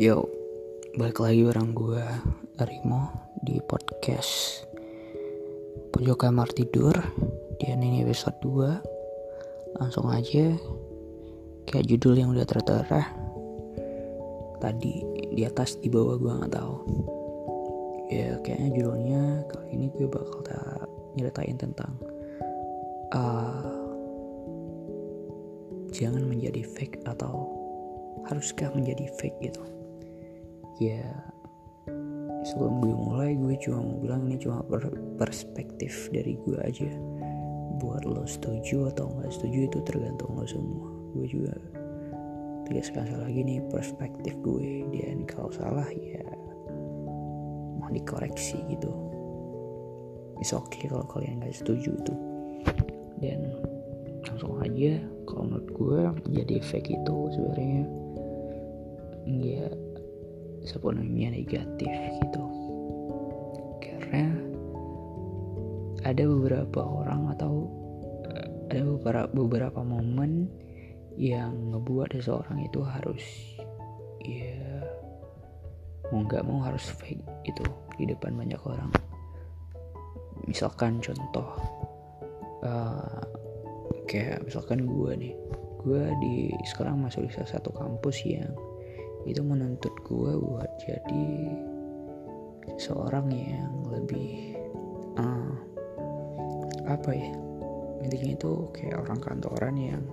Yo, 0.00 0.24
balik 0.96 1.20
lagi 1.20 1.44
bareng 1.44 1.76
gue 1.76 2.00
Rimo 2.56 3.12
di 3.44 3.60
podcast 3.60 4.64
Pojok 5.92 6.24
Kamar 6.24 6.48
Tidur. 6.56 6.96
Di 7.60 7.68
ini 7.68 8.00
episode 8.00 8.40
2 8.40 9.76
Langsung 9.76 10.08
aja 10.08 10.56
Kayak 11.68 11.84
judul 11.84 12.16
yang 12.16 12.32
udah 12.32 12.48
tertera. 12.48 13.12
Tadi 14.56 15.04
di 15.36 15.44
atas 15.44 15.76
di 15.84 15.92
bawah 15.92 16.16
gue 16.16 16.48
gak 16.48 16.56
tahu. 16.56 16.74
Ya 18.08 18.40
kayaknya 18.40 18.68
judulnya 18.80 19.22
kali 19.52 19.68
ini 19.76 19.92
gue 19.92 20.08
bakal 20.08 20.40
tak 20.48 20.88
nyeritain 21.12 21.60
tentang 21.60 21.92
uh, 23.12 23.68
Jangan 25.92 26.24
menjadi 26.24 26.64
fake 26.64 27.04
atau 27.04 27.52
haruskah 28.32 28.72
menjadi 28.72 29.04
fake 29.20 29.36
gitu 29.44 29.79
ya 30.80 31.04
sebelum 32.40 32.80
gue 32.80 32.94
mulai 32.96 33.36
gue 33.36 33.52
cuma 33.60 33.84
mau 33.84 34.00
bilang 34.00 34.24
ini 34.24 34.40
cuma 34.40 34.64
perspektif 35.20 36.08
dari 36.08 36.40
gue 36.40 36.56
aja. 36.64 36.88
Buat 37.80 38.08
lo 38.08 38.24
setuju 38.24 38.92
atau 38.92 39.12
nggak 39.12 39.32
setuju 39.32 39.68
itu 39.68 39.78
tergantung 39.84 40.36
lo 40.40 40.44
semua. 40.48 40.88
Gue 41.12 41.26
juga 41.28 41.52
tegaskan 42.64 43.08
sekali 43.08 43.22
lagi 43.28 43.40
nih 43.44 43.58
perspektif 43.68 44.32
gue. 44.40 44.88
Dan 44.88 45.28
kalau 45.28 45.52
salah 45.52 45.88
ya 45.92 46.24
mau 47.76 47.92
dikoreksi 47.92 48.56
gitu. 48.72 48.88
Oke 50.40 50.56
okay 50.56 50.84
kalau 50.88 51.04
kalian 51.04 51.44
nggak 51.44 51.56
setuju 51.56 51.92
itu. 51.92 52.14
Dan 53.20 53.52
langsung 54.24 54.56
aja 54.64 54.96
kalau 55.28 55.44
menurut 55.44 55.68
gue 55.76 56.00
jadi 56.40 56.56
fake 56.64 56.96
itu 56.96 57.16
sebenarnya 57.36 57.84
ya 59.28 59.68
sepenuhnya 60.70 61.34
negatif 61.34 61.90
gitu. 62.22 62.44
Karena 63.82 64.30
ada 66.06 66.22
beberapa 66.24 66.80
orang 66.80 67.34
atau 67.34 67.66
eh, 68.30 68.48
ada 68.70 68.82
beberapa 68.86 69.28
beberapa 69.34 69.80
momen 69.82 70.46
yang 71.18 71.52
ngebuat 71.74 72.16
seseorang 72.16 72.64
itu 72.64 72.80
harus 72.80 73.20
ya 74.22 74.86
mau 76.08 76.22
nggak 76.26 76.46
mau 76.46 76.62
harus 76.62 76.86
fake 76.96 77.22
itu 77.46 77.64
di 77.98 78.08
depan 78.08 78.34
banyak 78.38 78.60
orang. 78.64 78.90
Misalkan 80.48 80.98
contoh 81.04 81.60
uh, 82.64 83.20
kayak 84.08 84.42
misalkan 84.46 84.88
gue 84.88 85.12
nih. 85.14 85.34
Gue 85.80 86.12
di 86.20 86.52
sekarang 86.68 87.00
masuk 87.00 87.24
di 87.24 87.32
salah 87.32 87.56
satu 87.56 87.72
kampus 87.72 88.20
yang 88.28 88.52
itu 89.28 89.44
menuntut 89.44 89.92
gue 90.08 90.32
buat 90.38 90.70
jadi 90.80 91.26
seorang 92.80 93.28
yang 93.28 93.72
lebih 93.92 94.56
uh, 95.20 95.54
apa 96.88 97.10
ya? 97.12 97.32
Intinya 98.00 98.30
itu 98.32 98.52
kayak 98.72 99.04
orang 99.04 99.20
kantoran 99.20 99.76
yang 99.76 100.04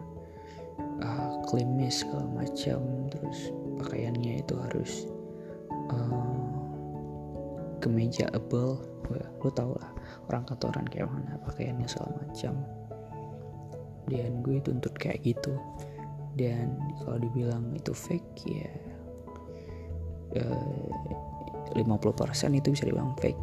uh, 1.00 1.40
klimis 1.48 2.04
segala 2.04 2.28
macam 2.44 3.08
terus 3.08 3.56
pakaiannya 3.80 4.44
itu 4.44 4.56
harus 4.60 4.92
uh, 5.88 6.52
kemeja 7.80 8.28
able 8.36 8.84
lo 9.40 9.50
tau 9.56 9.72
lah 9.80 9.92
orang 10.28 10.44
kantoran 10.44 10.84
kayak 10.92 11.08
mana 11.08 11.40
pakaiannya 11.48 11.88
segala 11.88 12.12
macam. 12.28 12.54
Dan 14.08 14.40
gue 14.44 14.60
tuntut 14.64 14.96
kayak 15.00 15.24
gitu. 15.24 15.56
Dan 16.36 16.76
kalau 17.02 17.18
dibilang 17.18 17.72
itu 17.74 17.92
fake 17.96 18.46
ya 18.46 18.72
50% 20.44 21.78
eh, 21.78 22.60
itu 22.60 22.68
bisa 22.74 22.84
dibilang 22.86 23.14
fake. 23.20 23.42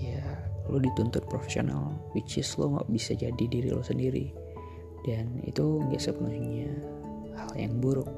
Ya 0.00 0.22
lo 0.70 0.78
dituntut 0.78 1.26
profesional 1.26 1.98
which 2.14 2.38
is 2.38 2.48
lo 2.54 2.78
nggak 2.78 2.88
bisa 2.92 3.12
jadi 3.16 3.44
diri 3.44 3.68
lo 3.72 3.84
sendiri. 3.84 4.32
Dan 5.04 5.40
itu 5.48 5.80
nggak 5.88 6.00
sepenuhnya 6.00 6.70
hal 7.36 7.52
yang 7.56 7.80
buruk. 7.80 8.08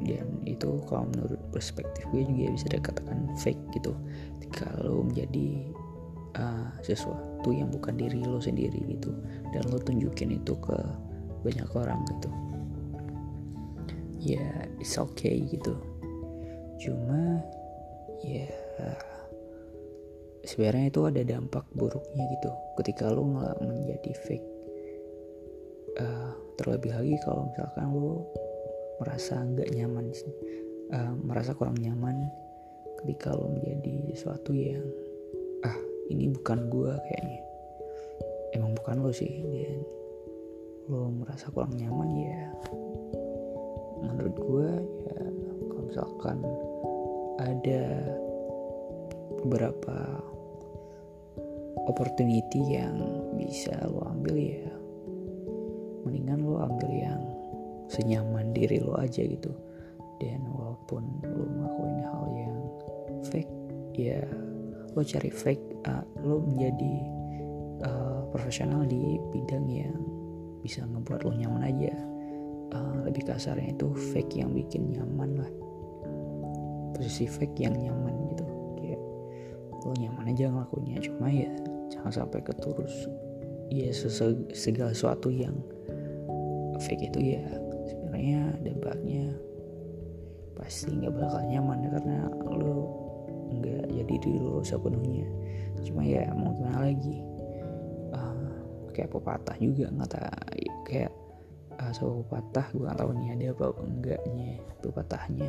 Dan 0.00 0.40
itu 0.48 0.80
kalau 0.88 1.04
menurut 1.12 1.36
perspektif 1.52 2.08
gue 2.08 2.24
juga 2.24 2.56
bisa 2.56 2.66
dikatakan 2.72 3.36
fake 3.36 3.62
gitu. 3.76 3.92
Lo 4.80 5.04
menjadi 5.04 5.68
uh, 6.40 6.72
sesuatu 6.80 7.52
yang 7.52 7.68
bukan 7.68 8.00
diri 8.00 8.24
lo 8.24 8.40
sendiri 8.40 8.80
gitu. 8.88 9.12
Dan 9.52 9.68
lo 9.68 9.76
tunjukin 9.76 10.32
itu 10.32 10.56
ke 10.64 10.76
banyak 11.44 11.68
orang 11.76 12.00
gitu. 12.08 12.30
Ya 14.22 14.38
yeah, 14.38 14.56
it's 14.78 14.96
okay 14.96 15.42
gitu 15.50 15.91
cuma 16.82 17.38
ya 18.26 18.50
sebenarnya 20.42 20.90
itu 20.90 21.00
ada 21.06 21.22
dampak 21.22 21.64
buruknya 21.74 22.24
gitu. 22.38 22.50
Ketika 22.78 23.10
lo 23.10 23.22
nggak 23.22 23.56
menjadi 23.62 24.12
fake 24.26 24.48
uh, 26.02 26.34
terlebih 26.58 26.90
lagi 26.90 27.14
kalau 27.22 27.46
misalkan 27.50 27.86
lo 27.94 28.26
merasa 28.98 29.38
nggak 29.42 29.70
nyaman 29.74 30.10
uh, 30.94 31.14
merasa 31.22 31.54
kurang 31.54 31.78
nyaman 31.78 32.26
ketika 33.02 33.34
lo 33.34 33.50
menjadi 33.50 34.14
sesuatu 34.14 34.54
yang 34.54 34.82
ah 35.62 35.78
ini 36.10 36.30
bukan 36.34 36.66
gue 36.66 36.92
kayaknya. 37.08 37.40
Emang 38.52 38.76
bukan 38.76 39.00
lo 39.00 39.10
sih 39.14 39.32
dan 39.48 39.80
lo 40.90 41.08
merasa 41.14 41.46
kurang 41.54 41.78
nyaman 41.78 42.10
ya 42.18 42.42
menurut 44.02 44.34
gue 44.34 44.70
ya 45.06 45.22
kalau 45.70 45.82
misalkan 45.86 46.38
ada 47.40 47.82
beberapa 49.42 49.96
opportunity 51.88 52.78
yang 52.78 52.94
bisa 53.38 53.74
lo 53.88 54.06
ambil 54.06 54.36
ya. 54.38 54.70
Mendingan 56.02 56.44
lo 56.46 56.62
ambil 56.62 56.90
yang 56.92 57.22
senyaman 57.90 58.54
diri 58.54 58.82
lo 58.82 58.94
aja 58.98 59.22
gitu. 59.22 59.50
Dan 60.22 60.46
walaupun 60.54 61.02
lo 61.26 61.44
ngelakuin 61.46 61.98
hal 62.06 62.26
yang 62.36 62.56
fake 63.26 63.54
ya 63.98 64.22
lo 64.92 65.00
cari 65.02 65.30
fake 65.32 65.82
uh, 65.88 66.04
lo 66.22 66.38
menjadi 66.44 66.94
uh, 67.82 68.22
profesional 68.30 68.86
di 68.86 69.18
bidang 69.34 69.66
yang 69.66 69.98
bisa 70.62 70.86
ngebuat 70.86 71.26
lo 71.26 71.32
nyaman 71.34 71.64
aja. 71.66 71.94
Uh, 72.72 73.04
lebih 73.04 73.28
kasarnya 73.28 73.76
itu 73.76 73.92
fake 74.14 74.40
yang 74.40 74.56
bikin 74.56 74.96
nyaman 74.96 75.44
lah 75.44 75.52
posisi 76.92 77.24
fake 77.28 77.58
yang 77.60 77.74
nyaman 77.74 78.14
gitu. 78.32 78.44
Kayak 78.78 79.00
lo 79.82 79.92
nyaman 79.98 80.24
aja 80.30 80.44
ngelakuinnya. 80.52 80.98
Cuma 81.02 81.26
ya 81.32 81.50
jangan 81.90 82.12
sampai 82.12 82.40
keturus. 82.44 82.94
Ya 83.72 83.88
segala 84.52 84.92
sesuatu 84.92 85.32
yang 85.32 85.56
fake 86.82 87.08
itu 87.08 87.36
ya 87.36 87.44
sebenarnya 87.88 88.52
dampaknya 88.60 89.32
pasti 90.52 90.92
nggak 90.92 91.16
bakal 91.16 91.40
nyaman 91.48 91.82
ya, 91.82 91.88
karena 91.96 92.18
lo 92.52 92.76
nggak 93.48 93.84
jadi 93.90 94.14
diri 94.20 94.40
lo 94.40 94.60
sepenuhnya. 94.60 95.26
Cuma 95.82 96.04
ya 96.04 96.28
mau 96.36 96.52
gimana 96.54 96.92
lagi? 96.92 97.16
Uh, 98.12 98.52
kayak 98.92 99.08
pepatah 99.08 99.56
juga 99.56 99.88
nggak 99.88 100.20
kayak 100.84 101.12
uh, 101.80 101.92
sebuah 101.96 102.28
pepatah 102.28 102.66
gue 102.76 102.84
nggak 102.84 102.98
tahu 103.00 103.10
nih 103.16 103.28
ada 103.32 103.46
apa 103.56 103.66
enggaknya 103.80 104.50
pepatahnya 104.84 105.48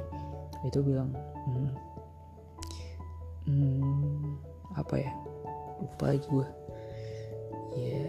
itu 0.64 0.80
bilang 0.80 1.12
hmm, 1.48 1.72
hmm, 3.48 4.24
apa 4.80 4.96
ya 5.00 5.12
lupa 5.84 6.04
lagi 6.16 6.28
gue 6.32 6.48
ya 7.76 8.08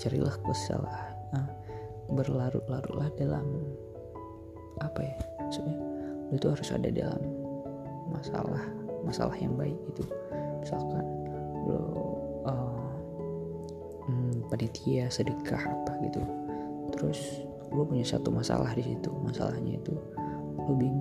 carilah 0.00 0.34
kesalahan 0.46 1.14
nah, 1.34 1.48
berlarut-larutlah 2.14 3.10
dalam 3.18 3.46
apa 4.80 5.00
ya 5.02 5.16
maksudnya 5.42 5.76
lo 6.30 6.32
itu 6.38 6.46
harus 6.46 6.68
ada 6.70 6.88
dalam 6.88 7.22
masalah 8.10 8.64
masalah 9.02 9.36
yang 9.36 9.54
baik 9.58 9.76
itu 9.90 10.04
misalkan 10.62 11.04
lo 11.66 11.82
uh, 12.46 12.90
hmm, 14.06 14.48
panitia 14.48 15.08
sedekah 15.08 15.60
apa 15.60 15.92
gitu. 16.04 16.20
Terus 16.96 17.20
lo 17.70 17.86
punya 17.86 18.04
satu 18.04 18.34
masalah 18.34 18.74
di 18.74 18.82
situ 18.82 19.10
masalahnya 19.22 19.78
itu 19.78 19.94
lo 20.58 20.72
bingung 20.74 20.99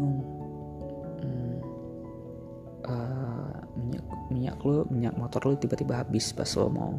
lo 4.64 4.84
minyak 4.92 5.16
motor 5.16 5.42
lo 5.48 5.56
tiba-tiba 5.56 6.04
habis 6.04 6.32
pas 6.36 6.50
lo 6.60 6.68
mau 6.68 6.92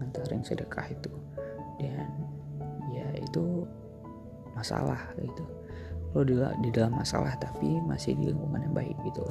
ngantarin 0.00 0.42
sedekah 0.42 0.86
itu. 0.90 1.12
Dan 1.78 2.10
ya 2.94 3.06
itu 3.18 3.66
masalah 4.54 5.00
gitu. 5.18 5.44
Lo 6.14 6.22
di, 6.22 6.34
di 6.62 6.70
dalam 6.70 6.94
masalah 6.94 7.34
tapi 7.38 7.78
masih 7.82 8.14
di 8.14 8.30
lingkungan 8.30 8.66
yang 8.66 8.74
baik 8.74 8.96
gitu. 9.06 9.22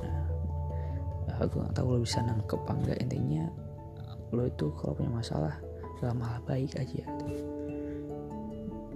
Nah 1.28 1.38
aku 1.40 1.64
nggak 1.64 1.76
tahu 1.76 1.88
lo 1.96 2.00
bisa 2.04 2.20
nangkep 2.24 2.60
apa 2.68 2.72
enggak 2.78 3.00
intinya 3.04 3.46
lo 4.34 4.50
itu 4.50 4.68
kalau 4.82 4.98
punya 4.98 5.12
masalah 5.14 5.56
dalam 6.02 6.20
hal 6.26 6.42
baik 6.44 6.74
aja 6.76 7.06
gitu. 7.06 7.46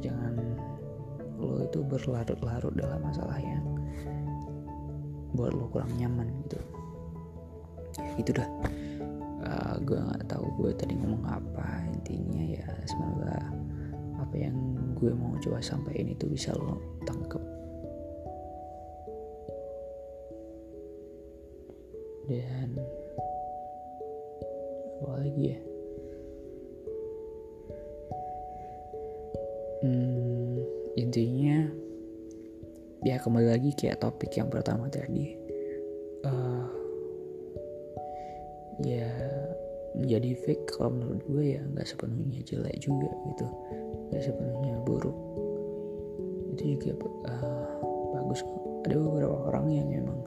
jangan 0.01 0.33
lo 1.37 1.61
itu 1.63 1.79
berlarut-larut 1.85 2.73
dalam 2.73 2.99
masalah 3.01 3.37
yang 3.37 3.63
buat 5.37 5.53
lo 5.53 5.69
kurang 5.69 5.93
nyaman 5.95 6.27
gitu. 6.45 6.59
Ya 7.97 8.11
gitu 8.17 8.31
dah 8.37 8.49
gue 9.83 9.99
nggak 9.99 10.25
tahu 10.29 10.45
gue 10.61 10.71
tadi 10.77 10.93
ngomong 10.97 11.25
apa 11.25 11.85
intinya 11.91 12.41
ya 12.41 12.67
semoga 12.85 13.37
apa 14.17 14.35
yang 14.35 14.57
gue 14.97 15.13
mau 15.13 15.37
coba 15.37 15.61
sampaikan 15.61 16.09
itu 16.09 16.25
bisa 16.25 16.51
lo 16.57 16.81
tangkep. 17.05 17.43
Dan 22.27 22.75
apa 24.99 25.15
lagi 25.23 25.43
ya? 25.53 25.59
Hmm, 29.85 30.59
intinya 30.97 31.69
ya 33.05 33.15
kembali 33.21 33.47
lagi 33.47 33.71
kayak 33.77 34.01
topik 34.03 34.33
yang 34.35 34.49
pertama 34.51 34.89
tadi. 34.91 35.37
Uh, 36.25 36.67
ya 38.83 39.07
menjadi 39.97 40.31
fake 40.45 40.65
kalau 40.77 40.93
menurut 40.93 41.21
gue 41.25 41.45
ya 41.57 41.61
nggak 41.73 41.87
sepenuhnya 41.89 42.41
jelek 42.45 42.77
juga 42.77 43.09
gitu. 43.33 43.47
Nggak 44.13 44.23
sepenuhnya 44.29 44.75
buruk. 44.85 45.17
Itu 46.53 46.63
juga 46.77 46.91
uh, 47.27 47.69
bagus 48.13 48.41
ada 48.87 48.95
beberapa 48.95 49.37
orang 49.51 49.65
yang 49.73 49.87
memang 49.89 50.19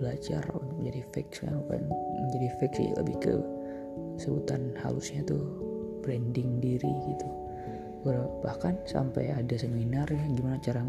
belajar 0.00 0.42
untuk 0.50 0.74
menjadi 0.82 1.00
fake 1.14 1.30
sekarang 1.30 1.62
bukan 1.68 1.82
menjadi 2.26 2.48
fake 2.58 2.74
sih 2.74 2.88
lebih 2.98 3.16
ke 3.22 3.34
sebutan 4.18 4.74
halusnya 4.82 5.22
tuh 5.22 5.44
branding 6.02 6.58
diri 6.58 6.90
gitu. 7.06 7.28
Bahkan 8.42 8.82
sampai 8.90 9.30
ada 9.30 9.54
seminar 9.54 10.10
ya 10.10 10.24
gimana 10.34 10.58
cara 10.58 10.82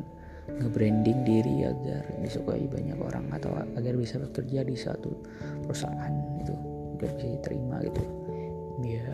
nge-branding 0.50 1.24
diri 1.24 1.64
agar 1.64 2.04
disukai 2.20 2.66
banyak 2.68 2.98
orang 2.98 3.30
atau 3.32 3.54
agar 3.78 3.94
bisa 3.96 4.18
bekerja 4.20 4.66
di 4.66 4.76
satu 4.76 5.14
perusahaan 5.64 6.12
itu 6.42 6.73
bisa 7.12 7.28
diterima 7.40 7.84
gitu. 7.84 8.04
Ya 8.84 9.08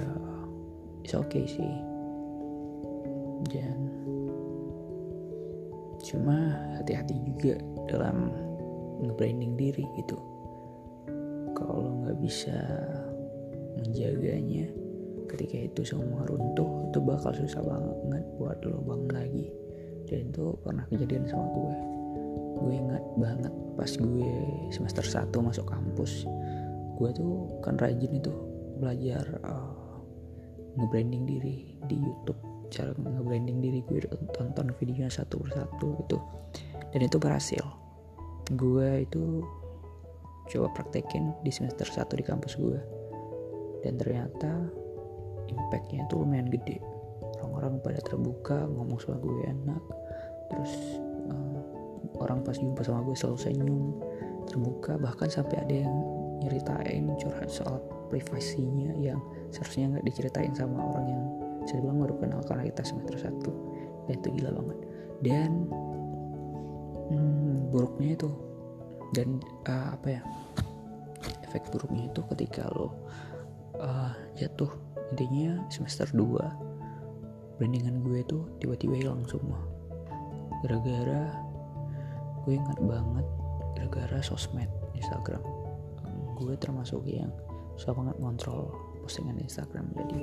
it's 1.03 1.15
okay 1.17 1.45
sih. 1.49 1.73
Dan 3.49 3.77
cuma 5.99 6.35
hati-hati 6.79 7.15
juga 7.23 7.59
dalam 7.87 8.31
nge-branding 9.03 9.55
diri 9.55 9.85
gitu. 9.99 10.17
Kalau 11.55 12.03
nggak 12.03 12.17
bisa 12.23 12.55
menjaganya 13.79 14.67
ketika 15.29 15.57
itu 15.69 15.81
semua 15.85 16.25
runtuh 16.25 16.89
itu 16.89 16.99
bakal 17.03 17.31
susah 17.35 17.61
banget 17.63 18.25
buat 18.39 18.57
lo 18.65 18.81
bangun 18.83 19.11
lagi. 19.11 19.47
Dan 20.09 20.33
itu 20.33 20.57
pernah 20.65 20.83
kejadian 20.89 21.29
sama 21.29 21.45
gue. 21.53 21.75
Gue 22.59 22.73
ingat 22.75 23.03
banget 23.15 23.53
pas 23.79 23.91
gue 23.95 24.31
semester 24.73 25.05
1 25.05 25.31
masuk 25.31 25.63
kampus 25.69 26.27
gue 26.99 27.09
tuh 27.15 27.63
kan 27.63 27.79
rajin 27.79 28.11
itu 28.11 28.31
belajar 28.77 29.23
uh, 29.47 30.03
nge-branding 30.75 31.23
diri 31.23 31.79
di 31.87 31.95
YouTube. 31.95 32.39
Cara 32.69 32.93
nge-branding 32.93 33.63
diri 33.63 33.79
gue 33.87 34.03
tonton 34.35 34.75
videonya 34.77 35.09
satu 35.09 35.39
persatu 35.41 35.95
gitu. 36.05 36.17
Dan 36.91 37.01
itu 37.07 37.17
berhasil. 37.17 37.63
Gue 38.53 39.07
itu 39.07 39.41
coba 40.49 40.67
praktekin 40.75 41.31
di 41.45 41.51
semester 41.53 41.85
1 41.85 42.09
di 42.17 42.25
kampus 42.25 42.57
gue 42.57 42.81
dan 43.85 43.95
ternyata 43.95 44.49
impactnya 45.47 46.05
itu 46.05 46.13
lumayan 46.19 46.49
gede. 46.51 46.81
Orang-orang 47.39 47.79
pada 47.79 47.99
terbuka 48.03 48.67
ngomong 48.67 48.99
sama 48.99 49.17
gue 49.23 49.45
enak. 49.47 49.83
Terus 50.49 50.73
uh, 51.31 51.61
orang 52.19 52.43
pas 52.43 52.57
jumpa 52.57 52.81
sama 52.83 53.05
gue 53.07 53.15
selalu 53.15 53.37
senyum 53.39 53.73
terbuka. 54.49 54.99
Bahkan 54.99 55.29
sampai 55.31 55.57
ada 55.63 55.75
yang 55.87 55.95
nyeritain 56.49 57.05
curhat 57.21 57.53
soal 57.53 57.77
privasinya 58.09 58.97
yang 58.97 59.21
seharusnya 59.53 59.93
nggak 59.93 60.05
diceritain 60.09 60.49
sama 60.57 60.81
orang 60.81 61.05
yang 61.13 61.23
saya 61.69 61.85
bilang 61.85 62.01
baru 62.01 62.15
kenal 62.17 62.41
karena 62.49 62.65
kita 62.65 62.81
semester 62.81 63.17
satu. 63.21 63.53
Dan 64.09 64.17
itu 64.17 64.29
gila 64.41 64.51
banget. 64.57 64.79
Dan 65.21 65.51
hmm, 67.13 67.69
buruknya 67.69 68.17
itu 68.17 68.29
dan 69.13 69.37
uh, 69.69 69.93
apa 69.93 70.07
ya 70.17 70.21
efek 71.45 71.69
buruknya 71.69 72.09
itu 72.09 72.21
ketika 72.33 72.69
lo 72.73 72.93
uh, 73.77 74.13
jatuh 74.37 74.69
intinya 75.13 75.65
semester 75.73 76.05
2 76.13 77.57
brandingan 77.57 78.05
gue 78.05 78.21
tuh 78.25 78.49
tiba-tiba 78.57 78.97
hilang 78.97 79.21
semua. 79.29 79.61
Gara-gara 80.65 81.29
gue 82.45 82.53
ingat 82.57 82.79
banget 82.81 83.25
gara-gara 83.77 84.19
sosmed 84.25 84.69
Instagram 84.97 85.58
gue 86.39 86.55
termasuk 86.55 87.03
yang 87.03 87.29
susah 87.75 87.95
banget 87.95 88.15
kontrol 88.19 88.71
postingan 89.03 89.39
Instagram. 89.39 89.91
Jadi 89.95 90.19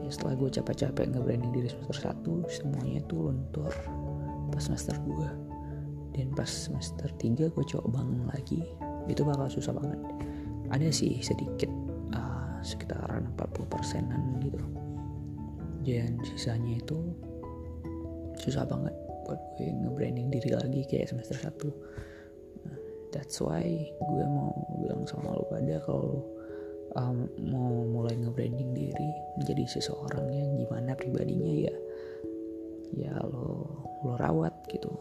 ya 0.00 0.10
setelah 0.12 0.34
gue 0.38 0.48
capek-capek 0.48 1.04
nge-branding 1.12 1.52
diri 1.52 1.68
semester 1.68 2.12
1 2.14 2.24
semuanya 2.52 3.00
tuh 3.08 3.32
luntur 3.32 3.72
pas 4.54 4.62
semester 4.62 4.94
2 5.02 6.16
dan 6.16 6.32
pas 6.32 6.48
semester 6.48 7.10
3 7.18 7.52
gue 7.52 7.64
coba 7.76 8.00
bangun 8.00 8.30
lagi 8.30 8.62
itu 9.06 9.22
bakal 9.22 9.48
susah 9.50 9.74
banget. 9.74 10.00
Ada 10.72 10.88
sih 10.90 11.22
sedikit 11.22 11.70
uh, 12.14 12.58
sekitaran 12.64 13.30
40 13.38 13.72
persenan 13.72 14.22
gitu. 14.42 14.62
Dan 15.86 16.18
sisanya 16.26 16.82
itu 16.82 16.98
susah 18.42 18.66
banget 18.66 18.92
buat 19.26 19.40
gue 19.58 19.70
nge-branding 19.70 20.30
diri 20.30 20.50
lagi 20.54 20.86
kayak 20.86 21.10
semester 21.10 21.34
1 21.34 21.50
nah, 21.50 21.74
that's 23.16 23.40
why 23.40 23.64
gue 23.96 24.24
mau 24.28 24.52
bilang 24.76 25.08
sama 25.08 25.32
lo 25.32 25.48
pada 25.48 25.80
kalau 25.88 26.20
um, 27.00 27.24
mau 27.40 27.72
mulai 27.88 28.12
nge-branding 28.20 28.76
diri 28.76 29.10
menjadi 29.40 29.64
seseorang 29.80 30.28
yang 30.28 30.52
gimana 30.60 30.92
pribadinya 30.92 31.72
ya 31.72 31.76
ya 32.92 33.14
lo 33.24 33.64
lo 34.04 34.12
rawat 34.20 34.52
gitu. 34.68 34.92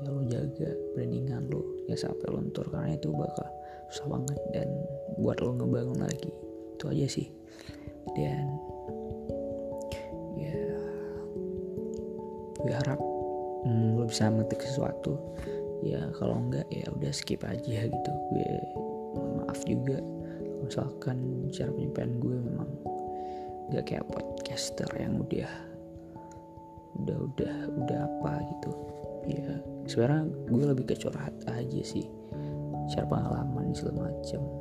Ya 0.00 0.08
lo 0.14 0.22
jaga 0.30 0.70
brandingan 0.94 1.50
lo 1.50 1.66
ya 1.90 1.98
sampai 1.98 2.30
luntur 2.30 2.70
karena 2.70 2.94
itu 2.94 3.10
bakal 3.10 3.50
susah 3.90 4.06
banget 4.06 4.38
dan 4.54 4.68
buat 5.18 5.42
lo 5.42 5.58
ngebangun 5.58 6.06
lagi. 6.06 6.30
Itu 6.78 6.86
aja 6.86 7.06
sih. 7.10 7.26
Dan 8.14 8.46
ya 10.38 10.54
gue 12.62 12.74
harap 12.78 13.00
hmm, 13.66 13.98
lo 13.98 14.06
bisa 14.06 14.30
metik 14.30 14.62
sesuatu 14.62 15.18
ya 15.80 16.12
kalau 16.16 16.40
enggak 16.44 16.66
ya 16.68 16.86
udah 16.92 17.12
skip 17.12 17.40
aja 17.44 17.88
gitu. 17.88 18.12
Gue 18.32 18.50
maaf 19.40 19.60
juga. 19.64 19.98
Misalkan 20.60 21.48
cara 21.50 21.70
penyampaian 21.72 22.12
gue 22.20 22.36
memang 22.36 22.70
gak 23.70 23.84
kayak 23.86 24.06
podcaster 24.10 24.90
yang 24.98 25.18
udah 25.18 25.50
udah 27.00 27.16
udah 27.16 27.54
udah 27.80 27.98
apa 28.06 28.32
gitu. 28.54 28.70
Ya 29.30 29.50
sebenarnya 29.88 30.22
gue 30.50 30.64
lebih 30.74 30.84
ke 30.90 30.94
curhat 31.00 31.34
aja 31.48 31.80
sih. 31.82 32.06
Share 32.90 33.06
pengalaman 33.06 33.70
segala 33.70 34.10
macam 34.10 34.59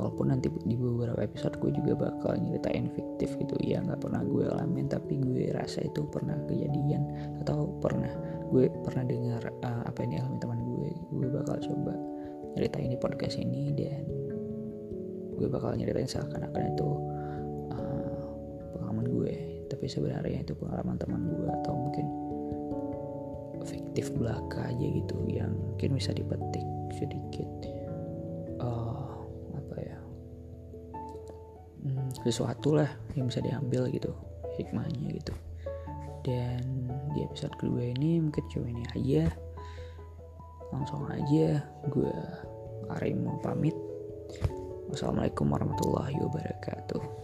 walaupun 0.00 0.32
nanti 0.32 0.48
di 0.64 0.80
beberapa 0.80 1.20
episode 1.20 1.60
gue 1.60 1.76
juga 1.76 2.08
bakal 2.08 2.40
nyeritain 2.40 2.88
fiktif 2.96 3.36
gitu. 3.36 3.52
Ya 3.60 3.84
nggak 3.84 4.00
pernah 4.00 4.24
gue 4.24 4.48
alamin 4.48 4.88
tapi 4.88 5.20
gue 5.20 5.52
rasa 5.52 5.84
itu 5.84 6.08
pernah 6.08 6.40
kejadian 6.48 7.04
atau 7.44 7.68
pernah 7.84 8.08
gue 8.48 8.72
pernah 8.80 9.04
dengar 9.04 9.42
uh, 9.60 9.84
apa 9.84 9.98
yang 10.08 10.16
dialami 10.16 10.38
teman 10.40 10.60
gue. 10.64 10.90
Gue 11.12 11.28
bakal 11.28 11.56
coba 11.60 11.92
nyeritain 12.56 12.88
di 12.88 12.98
podcast 12.98 13.36
ini 13.36 13.76
dan 13.76 14.08
gue 15.36 15.48
bakal 15.52 15.76
nyeritain 15.76 16.08
seakan-akan 16.08 16.64
itu 16.72 16.88
uh, 17.76 18.24
pengalaman 18.72 19.04
gue. 19.04 19.34
Tapi 19.68 19.84
sebenarnya 19.84 20.40
itu 20.48 20.56
pengalaman 20.56 20.96
teman 20.96 21.28
gue 21.28 21.46
atau 21.60 21.76
mungkin 21.76 22.06
fiktif 23.68 24.08
belaka 24.16 24.72
aja 24.72 24.86
gitu 24.88 25.20
yang 25.28 25.52
mungkin 25.52 25.92
bisa 25.92 26.16
dipetik 26.16 26.64
sedikit. 26.96 27.48
Uh, 28.60 29.09
sesuatu 32.24 32.76
lah 32.76 32.90
yang 33.16 33.28
bisa 33.28 33.40
diambil 33.40 33.88
gitu 33.92 34.12
hikmahnya 34.60 35.08
gitu. 35.16 35.34
Dan 36.20 36.92
di 37.16 37.24
episode 37.24 37.56
kedua 37.56 37.96
ini 37.96 38.20
mungkin 38.20 38.44
cuma 38.52 38.66
ini 38.68 38.84
aja. 38.92 39.24
Langsung 40.70 41.08
aja 41.08 41.64
gue 41.88 42.16
Arim 42.98 43.24
mau 43.24 43.40
pamit. 43.40 43.74
Wassalamualaikum 44.90 45.46
warahmatullahi 45.48 46.18
wabarakatuh 46.18 47.19